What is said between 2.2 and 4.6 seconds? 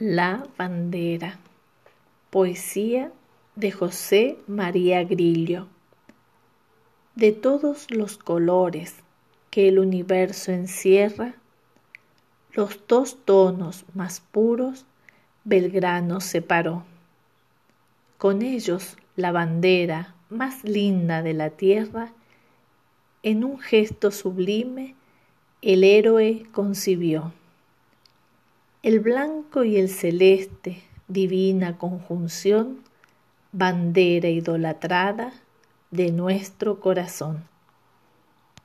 Poesía de José